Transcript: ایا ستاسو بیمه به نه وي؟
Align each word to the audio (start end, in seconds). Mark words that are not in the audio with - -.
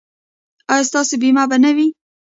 ایا 0.73 0.87
ستاسو 0.89 1.13
بیمه 1.21 1.43
به 1.49 1.57
نه 1.63 1.71
وي؟ 1.75 1.87